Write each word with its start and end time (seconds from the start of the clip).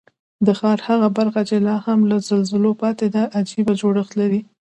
د 0.45 0.47
ښار 0.59 0.79
هغه 0.87 1.07
برخه 1.17 1.41
چې 1.49 1.57
لا 1.67 1.75
هم 1.85 1.99
له 2.11 2.17
زلزلو 2.27 2.71
پاتې 2.81 3.07
ده، 3.15 3.23
عجیب 3.37 3.67
جوړښت 3.79 4.13
لري. 4.21 4.41